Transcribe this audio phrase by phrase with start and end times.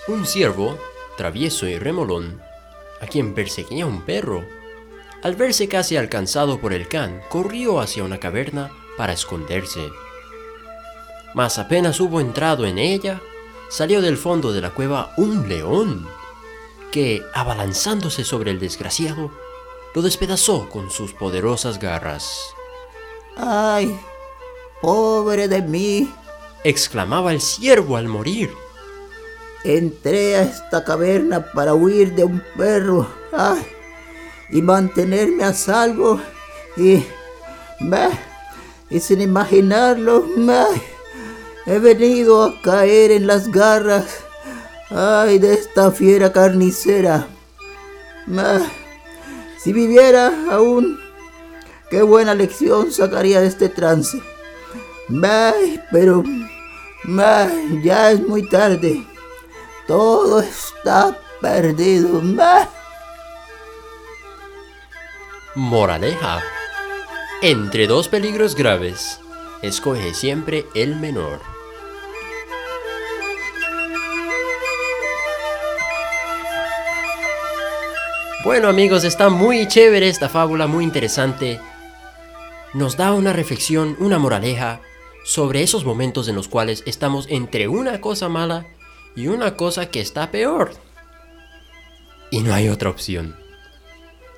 [0.08, 0.76] Un ciervo,
[1.16, 2.42] travieso y remolón,
[3.00, 4.44] a quien perseguía un perro,
[5.22, 9.88] al verse casi alcanzado por el can, corrió hacia una caverna para esconderse.
[11.32, 13.20] Mas apenas hubo entrado en ella,
[13.68, 16.08] salió del fondo de la cueva un león,
[16.90, 19.30] que, abalanzándose sobre el desgraciado,
[19.94, 22.52] lo despedazó con sus poderosas garras.
[23.36, 23.96] ¡Ay!
[24.80, 26.12] ¡Pobre de mí!
[26.64, 28.50] exclamaba el ciervo al morir.
[29.62, 33.64] Entré a esta caverna para huir de un perro ay,
[34.50, 36.20] y mantenerme a salvo
[36.76, 37.04] y,
[38.90, 40.26] y sin imaginarlo,
[41.66, 44.06] he venido a caer en las garras
[44.90, 47.28] ay, de esta fiera carnicera.
[49.58, 50.98] si viviera aún,
[51.90, 54.20] qué buena lección sacaría de este trance.
[55.92, 56.24] Pero
[57.82, 59.04] ya es muy tarde.
[59.86, 62.22] Todo está perdido.
[65.54, 66.42] Moraleja.
[67.42, 69.20] Entre dos peligros graves,
[69.62, 71.40] escoge siempre el menor.
[78.44, 81.60] Bueno amigos, está muy chévere esta fábula, muy interesante.
[82.74, 84.80] Nos da una reflexión, una moraleja
[85.26, 88.64] sobre esos momentos en los cuales estamos entre una cosa mala
[89.16, 90.72] y una cosa que está peor.
[92.30, 93.34] Y no hay otra opción.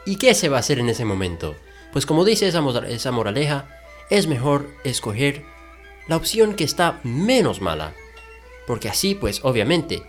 [0.06, 1.54] ¿Y qué se va a hacer en ese momento?
[1.92, 3.68] Pues como dice esa, esa moraleja,
[4.08, 5.44] es mejor escoger
[6.08, 7.92] la opción que está menos mala.
[8.66, 10.02] Porque así pues obviamente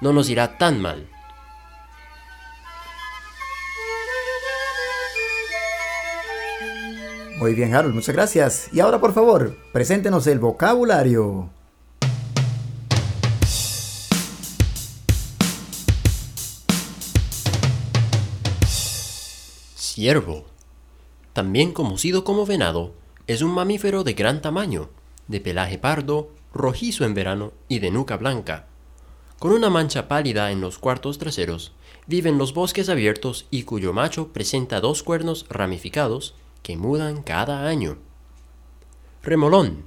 [0.00, 1.08] no nos irá tan mal.
[7.36, 8.68] Muy bien, Harold, muchas gracias.
[8.72, 11.50] Y ahora, por favor, preséntenos el vocabulario.
[19.76, 20.46] Ciervo,
[21.34, 22.94] también conocido como venado,
[23.26, 24.88] es un mamífero de gran tamaño,
[25.28, 28.66] de pelaje pardo, rojizo en verano y de nuca blanca.
[29.38, 31.72] Con una mancha pálida en los cuartos traseros,
[32.06, 36.34] vive en los bosques abiertos y cuyo macho presenta dos cuernos ramificados
[36.66, 37.96] que mudan cada año.
[39.22, 39.84] Remolón.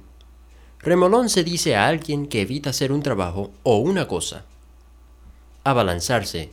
[0.78, 4.46] Remolón se dice a alguien que evita hacer un trabajo o una cosa.
[5.62, 6.52] Abalanzarse.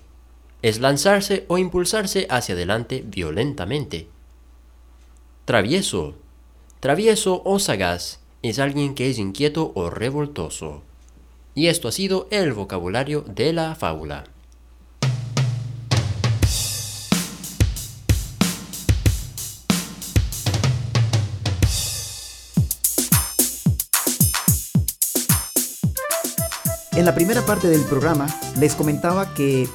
[0.61, 4.09] Es lanzarse o impulsarse hacia adelante violentamente.
[5.45, 6.15] Travieso.
[6.81, 10.83] Travieso o sagaz es alguien que es inquieto o revoltoso.
[11.55, 14.25] Y esto ha sido el vocabulario de la fábula.
[26.97, 28.25] En la primera parte del programa
[28.59, 29.69] les comentaba que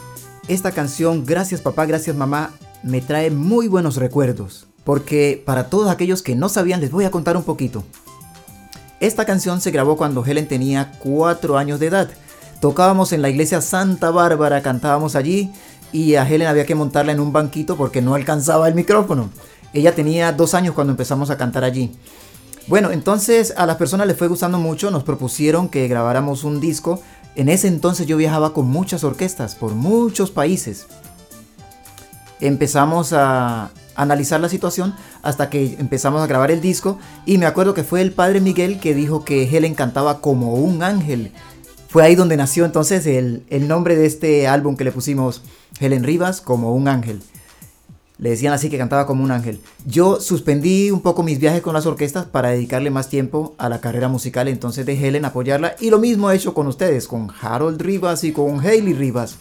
[0.48, 2.50] esta canción, Gracias papá, gracias mamá,
[2.82, 4.66] me trae muy buenos recuerdos.
[4.82, 7.84] Porque para todos aquellos que no sabían les voy a contar un poquito.
[8.98, 12.10] Esta canción se grabó cuando Helen tenía 4 años de edad.
[12.60, 15.52] Tocábamos en la iglesia Santa Bárbara, cantábamos allí
[15.92, 19.30] y a Helen había que montarla en un banquito porque no alcanzaba el micrófono.
[19.72, 21.92] Ella tenía 2 años cuando empezamos a cantar allí.
[22.68, 27.02] Bueno, entonces a las personas les fue gustando mucho, nos propusieron que grabáramos un disco.
[27.34, 30.86] En ese entonces yo viajaba con muchas orquestas por muchos países.
[32.40, 37.74] Empezamos a analizar la situación hasta que empezamos a grabar el disco y me acuerdo
[37.74, 41.32] que fue el padre Miguel que dijo que Helen cantaba como un ángel.
[41.88, 45.42] Fue ahí donde nació entonces el, el nombre de este álbum que le pusimos
[45.78, 47.22] Helen Rivas como un ángel.
[48.22, 49.60] Le decían así que cantaba como un ángel.
[49.84, 53.80] Yo suspendí un poco mis viajes con las orquestas para dedicarle más tiempo a la
[53.80, 57.82] carrera musical, entonces dejé Helen apoyarla y lo mismo he hecho con ustedes, con Harold
[57.82, 59.38] Rivas y con Hailey Rivas.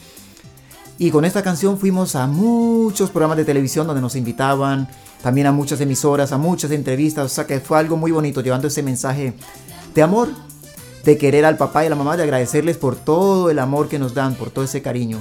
[0.98, 4.90] Y con esta canción fuimos a muchos programas de televisión donde nos invitaban,
[5.22, 8.68] también a muchas emisoras, a muchas entrevistas, o sea que fue algo muy bonito llevando
[8.68, 9.36] ese mensaje
[9.94, 10.30] de amor,
[11.06, 14.00] de querer al papá y a la mamá, de agradecerles por todo el amor que
[14.00, 15.20] nos dan, por todo ese cariño.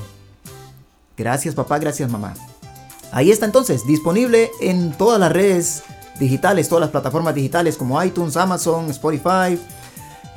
[1.15, 2.33] Gracias papá, gracias mamá.
[3.13, 5.83] Ahí está entonces, disponible en todas las redes
[6.19, 9.59] digitales, todas las plataformas digitales como iTunes, Amazon, Spotify,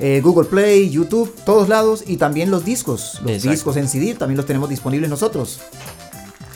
[0.00, 3.20] eh, Google Play, YouTube, todos lados y también los discos.
[3.22, 5.60] Los discos en CD también los tenemos disponibles nosotros.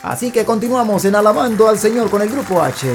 [0.03, 2.87] Así que continuamos en Alabando al Señor con el Grupo H.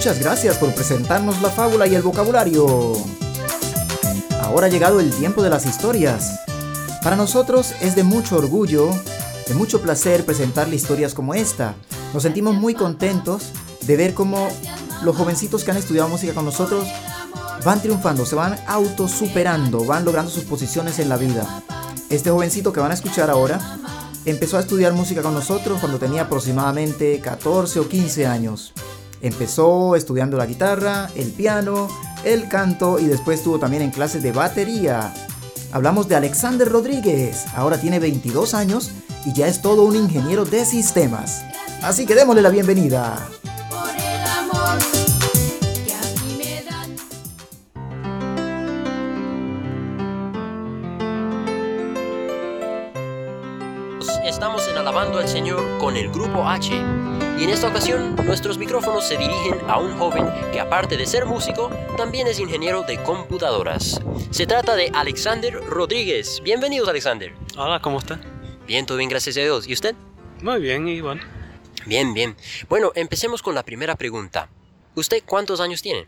[0.00, 2.94] Muchas gracias por presentarnos la fábula y el vocabulario.
[4.40, 6.40] Ahora ha llegado el tiempo de las historias.
[7.02, 8.88] Para nosotros es de mucho orgullo,
[9.46, 11.74] de mucho placer presentarle historias como esta.
[12.14, 13.50] Nos sentimos muy contentos
[13.82, 14.48] de ver cómo
[15.02, 16.88] los jovencitos que han estudiado música con nosotros
[17.62, 21.62] van triunfando, se van autosuperando, van logrando sus posiciones en la vida.
[22.08, 23.60] Este jovencito que van a escuchar ahora
[24.24, 28.72] empezó a estudiar música con nosotros cuando tenía aproximadamente 14 o 15 años.
[29.22, 31.88] Empezó estudiando la guitarra, el piano,
[32.24, 35.12] el canto y después estuvo también en clases de batería.
[35.72, 38.90] Hablamos de Alexander Rodríguez, ahora tiene 22 años
[39.26, 41.44] y ya es todo un ingeniero de sistemas.
[41.82, 43.28] Así que démosle la bienvenida.
[54.24, 56.72] Estamos en Alabando al Señor con el Grupo H
[57.40, 61.24] y en esta ocasión nuestros micrófonos se dirigen a un joven que aparte de ser
[61.24, 63.98] músico, también es ingeniero de computadoras.
[64.30, 66.42] Se trata de Alexander Rodríguez.
[66.44, 67.32] Bienvenidos Alexander.
[67.56, 68.20] Hola, ¿cómo está?
[68.66, 69.66] Bien, todo bien, gracias a Dios.
[69.66, 69.94] ¿Y usted?
[70.42, 71.22] Muy bien, Iván.
[71.86, 72.36] Bien, bien.
[72.68, 74.50] Bueno, empecemos con la primera pregunta.
[74.94, 76.06] ¿Usted cuántos años tiene?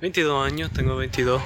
[0.00, 1.40] 22 años, tengo 22.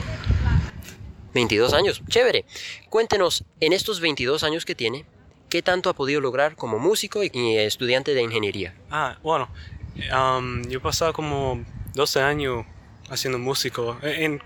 [1.34, 2.46] 22 años, chévere.
[2.88, 5.04] Cuéntenos, en estos 22 años que tiene,
[5.48, 8.74] ¿qué tanto ha podido lograr como músico y estudiante de ingeniería?
[8.90, 9.48] Ah, bueno,
[10.12, 11.64] um, yo he pasado como
[11.94, 12.66] 12 años
[13.10, 13.98] haciendo músico.
[14.02, 14.40] En,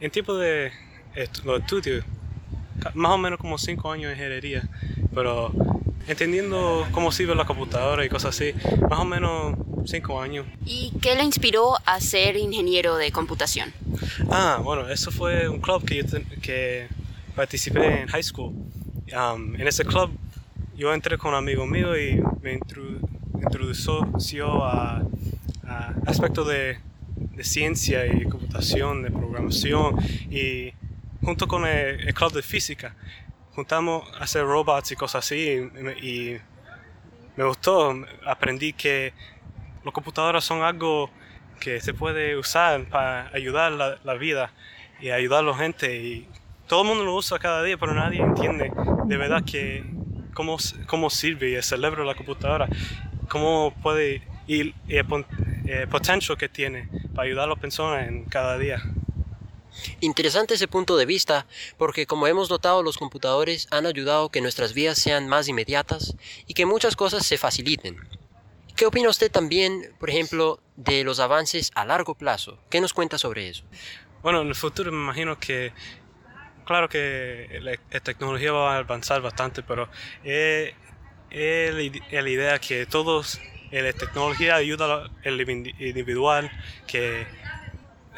[0.00, 0.72] en tipo de
[1.44, 2.04] los estudios,
[2.94, 4.68] más o menos como 5 años de ingeniería,
[5.14, 5.52] pero
[6.08, 8.52] entendiendo cómo sirve la computadora y cosas así,
[8.88, 9.56] más o menos
[9.86, 10.46] 5 años.
[10.64, 13.72] ¿Y qué le inspiró a ser ingeniero de computación?
[14.30, 16.88] Ah, bueno, eso fue un club que yo que
[17.36, 18.52] participé en high school.
[19.12, 20.10] Um, en ese club
[20.76, 25.02] yo entré con un amigo mío y me introdujo a,
[26.06, 26.78] aspectos de,
[27.40, 29.96] ciencia y computación, de programación
[30.30, 30.72] y
[31.24, 32.94] junto con el, club de física
[33.54, 35.70] juntamos a hacer robots y cosas así
[36.02, 36.36] y,
[37.34, 37.94] me gustó,
[38.26, 39.14] aprendí que
[39.84, 41.10] los computadoras son algo
[41.58, 44.52] que se puede usar para ayudar la, la vida
[45.00, 46.28] y ayudar a la gente y
[46.68, 48.70] todo el mundo lo usa cada día pero nadie entiende
[49.06, 49.82] de verdad que
[50.34, 50.56] cómo,
[50.86, 52.68] cómo sirve el cerebro de la computadora,
[53.28, 58.58] cómo puede y el, el potencial que tiene para ayudar a las personas en cada
[58.58, 58.82] día.
[60.00, 61.46] Interesante ese punto de vista,
[61.78, 66.14] porque como hemos notado los computadores han ayudado que nuestras vidas sean más inmediatas
[66.46, 67.96] y que muchas cosas se faciliten.
[68.76, 72.58] ¿Qué opina usted también, por ejemplo, de los avances a largo plazo?
[72.68, 73.64] ¿Qué nos cuenta sobre eso?
[74.22, 75.72] Bueno, en el futuro me imagino que
[76.64, 79.88] claro que la, tecnología va a avanzar bastante, pero
[80.24, 80.74] es,
[81.30, 83.40] la idea que todos,
[83.70, 86.50] la tecnología ayuda al individual,
[86.86, 87.26] que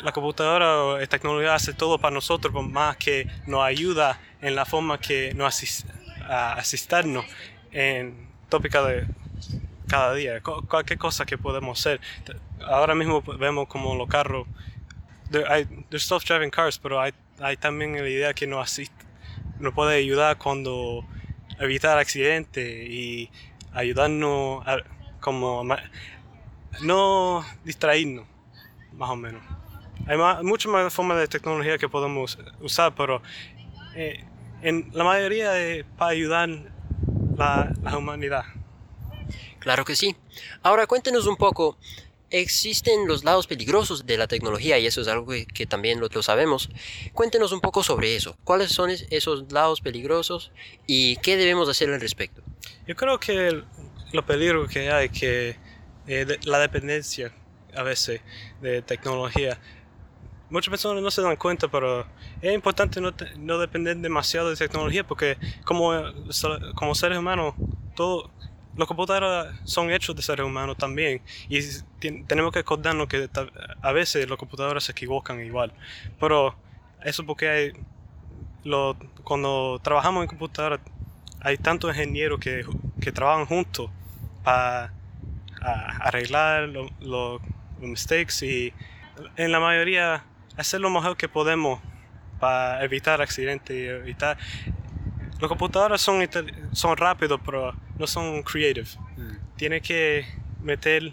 [0.02, 4.64] la computadora o la tecnología hace todo para nosotros, más que nos ayuda en la
[4.64, 5.92] forma que nos asiste
[6.28, 7.24] a asistirnos
[7.72, 9.06] en tópica de
[9.88, 12.00] cada día, cualquier cosa que podemos hacer.
[12.66, 14.46] Ahora mismo vemos como los carros,
[15.48, 19.04] hay self-driving cars, pero hay hay también la idea que nos asiste,
[19.58, 21.06] nos puede ayudar cuando
[21.58, 23.30] evitar accidentes y
[23.72, 24.78] ayudarnos a,
[25.20, 25.64] como
[26.82, 28.26] no distraernos,
[28.92, 29.42] más o menos.
[30.06, 33.22] Hay muchas más formas de tecnología que podemos usar, pero
[33.94, 34.24] eh,
[34.62, 36.48] en la mayoría es para ayudar
[37.36, 38.44] la, la humanidad.
[39.60, 40.14] Claro que sí.
[40.62, 41.78] Ahora cuéntenos un poco
[42.40, 46.68] existen los lados peligrosos de la tecnología y eso es algo que, también lo, sabemos.
[47.12, 48.36] Cuéntenos un poco sobre eso.
[48.44, 50.50] ¿Cuáles son esos lados peligrosos
[50.86, 52.42] y qué debemos hacer al respecto?
[52.86, 53.62] Yo creo que
[54.12, 55.56] lo peligro que hay que
[56.06, 57.32] eh, la dependencia
[57.74, 58.20] a veces
[58.60, 59.58] de tecnología.
[60.50, 62.06] Muchas personas no se dan cuenta, pero
[62.42, 65.92] es importante no, te- no depender demasiado de tecnología porque como,
[66.74, 67.54] como seres humanos,
[67.96, 68.30] todo,
[68.76, 71.60] los computadores son hechos de seres humanos también y
[72.26, 73.28] tenemos que acordarnos que
[73.82, 75.72] a veces los computadores se equivocan igual.
[76.18, 76.54] Pero
[77.02, 77.72] eso porque hay,
[79.22, 80.80] cuando trabajamos en computadoras
[81.40, 82.64] hay tantos ingenieros que,
[83.12, 83.90] trabajan juntos
[84.42, 84.92] para
[85.60, 87.38] arreglar lo- lo-
[87.80, 88.72] los mistakes y
[89.36, 90.24] en la mayoría
[90.56, 91.80] hacer lo mejor que podemos
[92.40, 94.38] para evitar accidentes y evitar
[95.44, 96.26] los computadores son,
[96.72, 98.88] son rápidos pero no son creative
[99.56, 100.26] tiene que
[100.62, 101.12] meter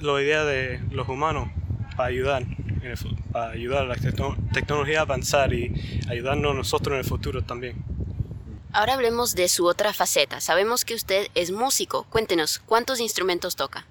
[0.00, 1.48] la idea de los humanos
[1.96, 2.96] para ayudar en el
[3.32, 7.76] para ayudar a la tecno- tecnología a avanzar y ayudarnos nosotros en el futuro también
[8.70, 10.40] Ahora hablemos de su otra faceta.
[10.42, 12.04] Sabemos que usted es músico.
[12.10, 13.86] Cuéntenos, ¿cuántos instrumentos toca?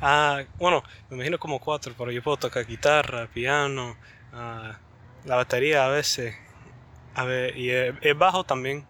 [0.00, 3.96] Ah, bueno, me imagino como cuatro, pero yo puedo tocar guitarra, piano,
[4.32, 4.78] ah,
[5.24, 6.34] la batería a veces,
[7.16, 8.84] a ver, y el, el bajo también.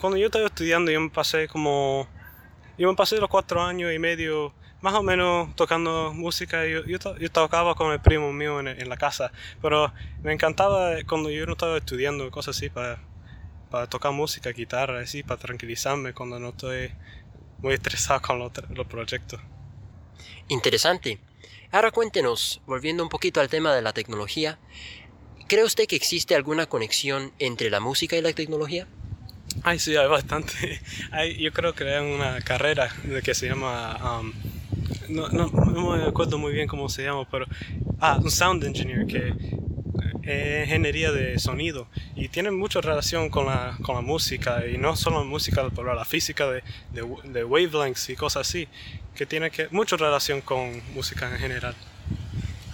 [0.00, 2.06] Cuando yo estaba estudiando, yo me pasé como,
[2.78, 6.64] yo me pasé los cuatro años y medio, más o menos tocando música.
[6.66, 10.92] Yo, yo, to- yo tocaba con el primo mío en, la casa, pero me encantaba
[11.08, 13.00] cuando yo no estaba estudiando, cosas así, para,
[13.70, 16.92] para tocar música, guitarra, así, para tranquilizarme cuando no estoy
[17.60, 19.40] muy estresado con los proyectos.
[20.48, 21.18] Interesante.
[21.72, 24.58] Ahora cuéntenos, volviendo un poquito al tema de la tecnología,
[25.46, 28.86] ¿cree usted que existe alguna conexión entre la música y la tecnología?
[29.62, 30.80] Ay, sí, hay bastante.
[31.12, 32.88] Hay, yo creo que hay una carrera
[33.22, 34.20] que se llama.
[34.20, 34.32] um,
[35.08, 37.46] no, no, no me acuerdo muy bien cómo se llama, pero.
[38.00, 39.32] Ah, un sound engineer que
[40.22, 41.86] es ingeniería de sonido
[42.16, 46.04] y tiene mucha relación con la, con la música y no solo música, pero la
[46.04, 48.68] física de, de, de wavelengths y cosas así,
[49.14, 51.74] que tiene que, mucha relación con música en general.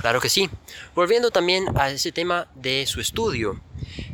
[0.01, 0.49] Claro que sí.
[0.95, 3.61] Volviendo también a ese tema de su estudio.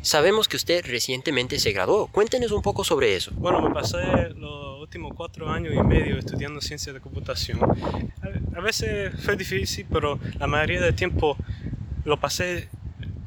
[0.02, 2.08] Sabemos que usted recientemente se graduó.
[2.08, 3.30] Cuéntenos un poco sobre eso.
[3.34, 7.58] Bueno, me pasé los últimos cuatro años y medio estudiando ciencia de computación.
[8.56, 11.36] A, veces fue difícil, pero la mayoría del tiempo
[12.04, 12.68] lo pasé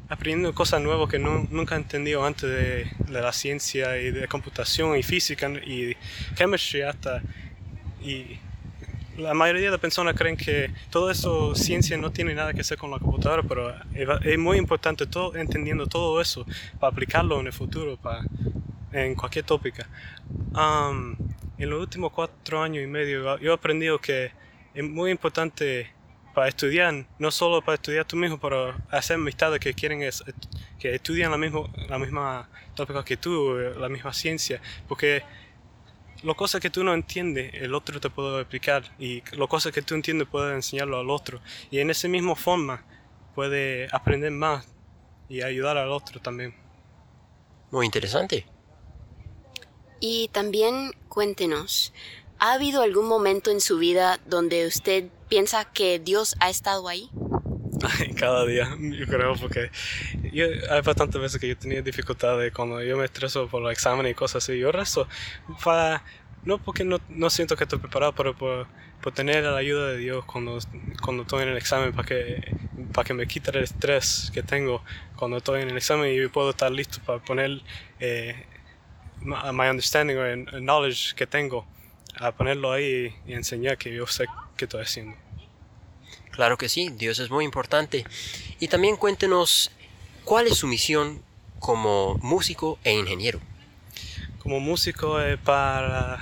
[0.08, 4.26] aprendiendo cosas nuevas que no- nunca he entendido antes de, de la ciencia y de
[4.28, 5.96] computación y física y
[6.34, 7.22] chemistry hasta.
[8.02, 8.38] Y
[9.16, 12.90] la mayoría de personas creen que todo eso, ciencia, no tiene nada que hacer con
[12.90, 13.74] la computadora, pero
[14.22, 16.46] es, muy importante todo, entendiendo todo eso
[16.78, 18.22] para aplicarlo en el futuro, para,
[18.92, 19.88] en cualquier tópica.
[21.58, 24.32] En los últimos cuatro años y medio yo he aprendido que
[24.74, 25.90] es muy importante
[26.34, 30.00] para estudiar, no solo para estudiar tú mismo, pero hacer amistades que quieren
[30.78, 35.22] que estudian la, mismo, la misma tópica que tú, la misma ciencia, porque
[36.22, 39.82] las cosas que tú no entiendes, el otro te puede explicar, y las cosas que
[39.82, 42.84] tú entiendes puedes enseñarlo al otro, y en esa misma forma
[43.34, 44.66] puede aprender más
[45.28, 46.54] y ayudar al otro también.
[47.70, 48.46] Muy interesante.
[50.00, 51.92] Y también cuéntenos,
[52.38, 57.10] ¿ha habido algún momento en su vida donde usted piensa que Dios ha estado ahí?
[58.16, 59.70] Cada día, yo creo, porque
[60.32, 64.12] yo, hay bastantes veces que yo tenía dificultades cuando yo me estreso por los exámenes
[64.12, 64.58] y cosas así.
[64.58, 65.08] Yo rezo,
[65.64, 66.02] para,
[66.44, 68.66] no porque no, no siento que estoy preparado, pero por,
[69.00, 70.58] por tener la ayuda de Dios cuando,
[71.02, 72.56] cuando estoy en el examen, para que,
[72.92, 74.82] para que me quite el estrés que tengo
[75.16, 77.62] cuando estoy en el examen y puedo estar listo para poner
[78.00, 78.46] eh,
[79.22, 81.66] my understanding o knowledge que tengo,
[82.18, 85.29] a ponerlo ahí y enseñar que yo sé qué estoy haciendo.
[86.40, 88.06] Claro que sí, Dios es muy importante.
[88.60, 89.70] Y también cuéntenos
[90.24, 91.20] cuál es su misión
[91.58, 93.40] como músico e ingeniero.
[94.38, 96.18] como músico es para,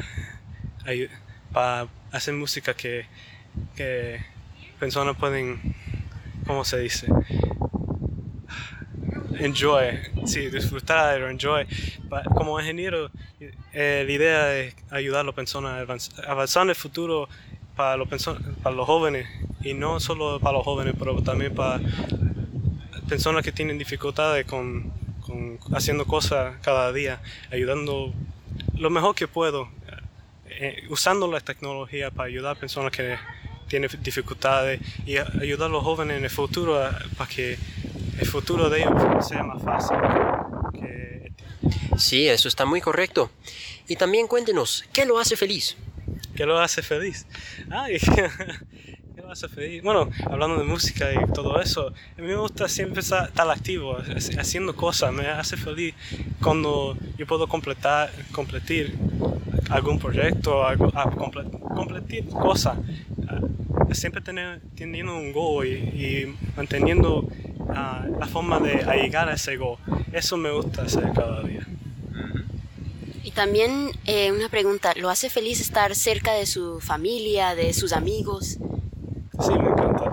[2.10, 3.06] hacer música que,
[3.76, 4.20] que
[4.80, 5.76] personas pueden,
[6.48, 7.06] ¿cómo se dice?
[9.38, 11.64] Enjoy, sí, disfrutar enjoy.
[12.34, 13.12] Como ingeniero,
[13.72, 17.28] eh, la idea es ayudar a las personas a avanz- avanzar en el futuro
[17.78, 18.08] para los,
[18.60, 19.28] para los jóvenes
[19.62, 21.80] y no solo para los jóvenes, pero también para
[23.08, 24.92] personas que tienen dificultades con,
[25.24, 28.12] con haciendo cosas cada día, ayudando
[28.76, 29.68] lo mejor que puedo,
[30.46, 33.16] eh, usando la tecnología para ayudar a personas que
[33.68, 36.80] tienen dificultades y ayudar a los jóvenes en el futuro
[37.16, 37.56] para que
[38.18, 39.96] el futuro de ellos sea más fácil.
[40.72, 41.32] Que,
[41.96, 43.30] Sí, eso está muy correcto.
[43.86, 45.76] Y también cuéntenos, ¿qué lo hace feliz?
[46.38, 47.26] Que lo hace feliz.
[47.68, 47.98] Ay,
[49.16, 49.82] ¿Qué lo hace feliz?
[49.82, 54.40] Bueno, hablando de música y todo eso, a mí me gusta siempre estar, activo, ha-
[54.40, 55.12] haciendo cosas.
[55.12, 55.96] Me hace feliz
[56.40, 58.86] cuando yo puedo completar, completar
[59.68, 60.92] algún proyecto, algo,
[61.74, 62.78] completar cosas.
[63.26, 63.40] Ah,
[63.92, 67.26] Siempre tener, teniendo un goal y, manteniendo
[67.70, 69.78] ah, la forma de llegar a ese goal.
[70.12, 71.66] Eso me gusta hacer cada día.
[73.38, 78.58] También eh, una pregunta, ¿lo hace feliz estar cerca de su familia, de sus amigos?
[79.38, 80.10] Sí, me encanta.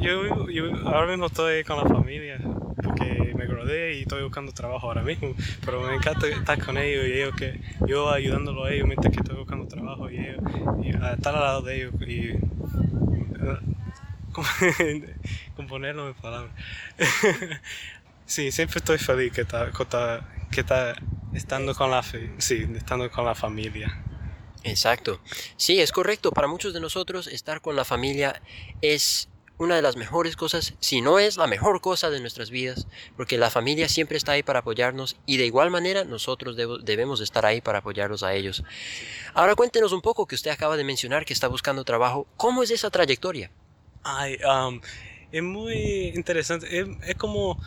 [0.00, 2.40] Yo, yo ahora mismo estoy con la familia
[2.82, 7.04] porque me gradué y estoy buscando trabajo ahora mismo, pero me encanta estar con ellos
[7.06, 10.42] y ellos que yo ayudándolo a ellos mientras que estoy buscando trabajo y ellos
[10.82, 12.32] y, estar al lado de ellos y
[15.54, 16.54] componerlo en palabras.
[18.26, 20.96] sí, siempre estoy feliz que está, que está, que está
[21.32, 24.02] estando con la fe- sí, estando con la familia.
[24.62, 25.20] Exacto.
[25.56, 26.32] Sí, es correcto.
[26.32, 28.40] Para muchos de nosotros estar con la familia
[28.80, 32.88] es una de las mejores cosas, si no es la mejor cosa de nuestras vidas,
[33.16, 37.46] porque la familia siempre está ahí para apoyarnos y de igual manera nosotros debemos estar
[37.46, 38.64] ahí para apoyarlos a ellos.
[39.32, 42.26] Ahora cuéntenos un poco que usted acaba de mencionar que está buscando trabajo.
[42.36, 43.50] ¿Cómo es esa trayectoria?
[44.02, 44.80] Ay, um,
[45.30, 46.76] es muy interesante.
[46.80, 47.60] Es, es como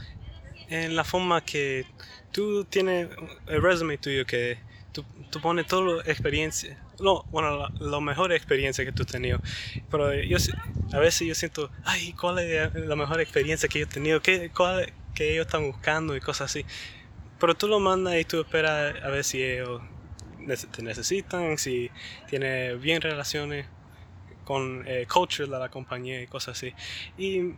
[0.69, 1.85] en la forma que
[2.31, 3.09] tú tienes
[3.47, 4.59] el resumen tuyo, que
[4.91, 9.11] tú, tú pones toda la experiencia, no, bueno, la, la mejor experiencia que tú has
[9.11, 9.39] tenido.
[9.89, 10.37] Pero yo
[10.93, 14.21] a veces yo siento, ay, ¿cuál es la mejor experiencia que yo he tenido?
[14.21, 16.15] ¿Qué, ¿Cuál que ellos están buscando?
[16.15, 16.65] Y cosas así.
[17.39, 19.81] Pero tú lo mandas y tú esperas a ver si ellos
[20.71, 21.91] te necesitan, si
[22.29, 23.65] tienes bien relaciones
[24.43, 26.73] con eh, culture de la compañía y cosas así.
[27.17, 27.53] Y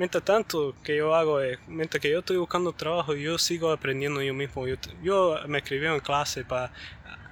[0.00, 4.22] mientras tanto que yo hago es, mientras que yo estoy buscando trabajo, yo sigo aprendiendo
[4.22, 4.66] yo mismo.
[5.02, 6.72] Yo, me escribí en clase para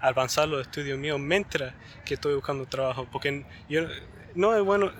[0.01, 3.83] avanzar los estudios míos mientras que estoy buscando trabajo, porque yo
[4.35, 4.93] no es bueno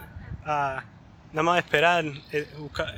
[0.45, 0.83] ah,
[1.33, 2.49] nada más esperar eh,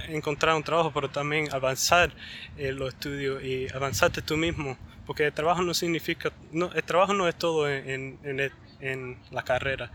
[0.09, 2.13] encontrar un trabajo, pero también avanzar
[2.57, 7.13] eh, los estudios y avanzarte tú mismo, porque el trabajo no significa, no, el trabajo
[7.15, 9.93] no es todo en, en, en el- en la carrera,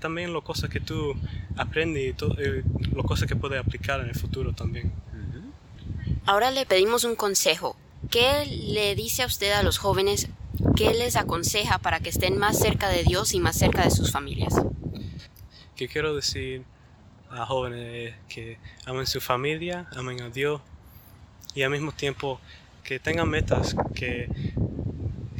[0.00, 1.14] también las cosas que tú
[1.56, 2.62] aprendes y eh,
[2.94, 4.92] las cosas que puedes aplicar en el futuro también.
[6.26, 7.76] Ahora le pedimos un consejo.
[8.10, 10.28] ¿Qué le dice a usted a los jóvenes?
[10.76, 14.10] ¿Qué les aconseja para que estén más cerca de Dios y más cerca de sus
[14.10, 14.54] familias?
[15.80, 16.62] que quiero decir
[17.30, 20.60] a jóvenes es que amen su familia, amen a Dios
[21.54, 22.38] y al mismo tiempo
[22.84, 24.28] que tengan metas que,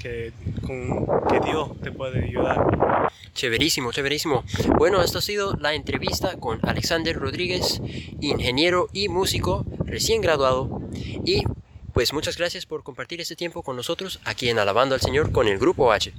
[0.01, 0.33] que,
[0.67, 3.11] con, que Dios te puede ayudar.
[3.35, 4.45] Chéverísimo, chéverísimo.
[4.79, 7.81] Bueno, esto ha sido la entrevista con Alexander Rodríguez,
[8.21, 10.81] ingeniero y músico recién graduado.
[11.25, 11.45] Y
[11.93, 15.47] pues muchas gracias por compartir este tiempo con nosotros aquí en Alabando al Señor con
[15.49, 16.13] el Grupo H.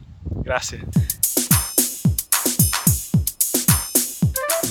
[0.44, 0.84] Gracias.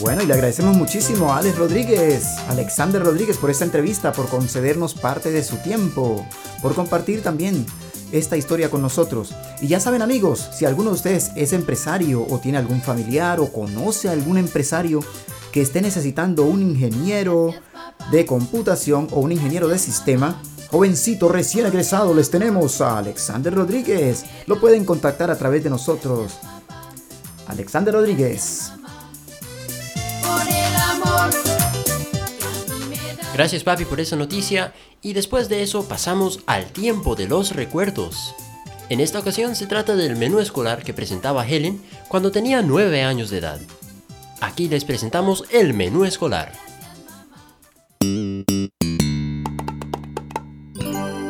[0.00, 4.94] Bueno, y le agradecemos muchísimo a Alex Rodríguez, Alexander Rodríguez, por esta entrevista, por concedernos
[4.94, 6.26] parte de su tiempo,
[6.62, 7.66] por compartir también
[8.12, 9.34] esta historia con nosotros.
[9.60, 13.52] Y ya saben amigos, si alguno de ustedes es empresario o tiene algún familiar o
[13.52, 15.00] conoce a algún empresario
[15.52, 17.52] que esté necesitando un ingeniero
[18.10, 24.24] de computación o un ingeniero de sistema, jovencito recién egresado, les tenemos a Alexander Rodríguez.
[24.46, 26.38] Lo pueden contactar a través de nosotros.
[27.48, 28.72] Alexander Rodríguez.
[33.40, 38.34] Gracias papi por esa noticia y después de eso pasamos al tiempo de los recuerdos.
[38.90, 43.30] En esta ocasión se trata del menú escolar que presentaba Helen cuando tenía 9 años
[43.30, 43.58] de edad.
[44.42, 46.52] Aquí les presentamos el menú escolar.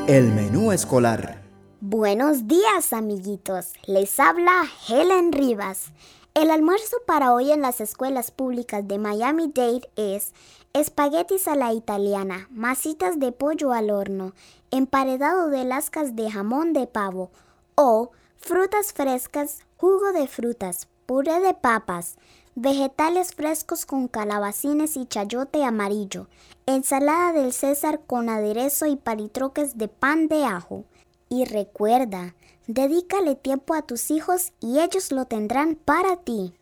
[0.08, 1.44] El menú escolar.
[1.80, 3.66] Buenos días, amiguitos.
[3.86, 5.92] Les habla Helen Rivas.
[6.34, 10.32] El almuerzo para hoy en las escuelas públicas de Miami-Dade es
[10.72, 14.34] espaguetis a la italiana, masitas de pollo al horno,
[14.70, 17.30] emparedado de lascas de jamón de pavo
[17.74, 22.16] o frutas frescas, jugo de frutas, puré de papas,
[22.54, 26.28] vegetales frescos con calabacines y chayote amarillo,
[26.66, 30.84] ensalada del César con aderezo y palitroques de pan de ajo.
[31.28, 32.34] Y recuerda,
[32.66, 36.54] dedícale tiempo a tus hijos y ellos lo tendrán para ti.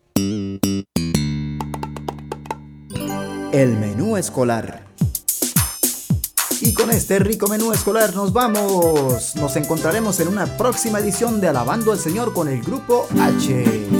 [3.52, 4.84] El menú escolar.
[6.60, 9.36] Y con este rico menú escolar nos vamos.
[9.36, 13.97] Nos encontraremos en una próxima edición de Alabando al Señor con el grupo H.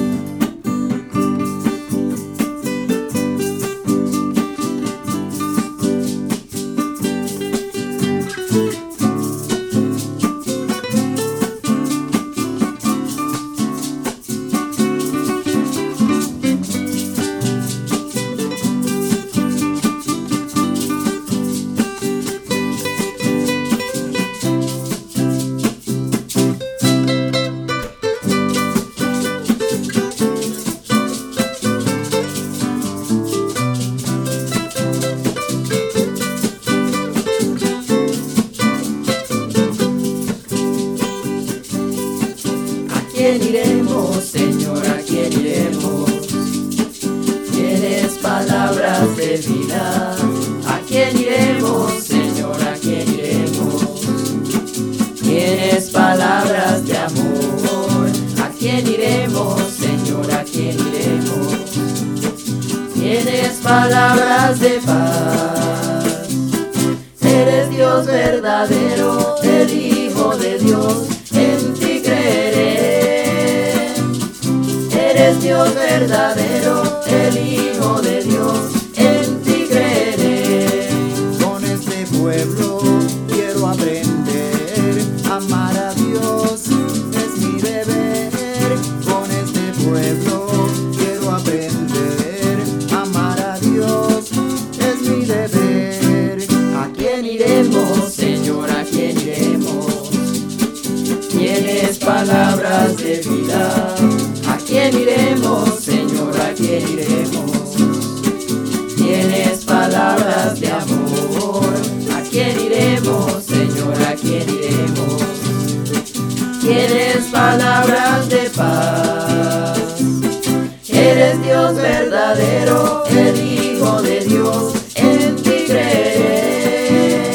[121.59, 127.33] Dios verdadero, el Hijo de Dios, en ti creeré.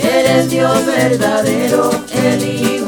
[0.00, 2.81] Eres Dios verdadero, el Hijo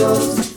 [0.00, 0.49] you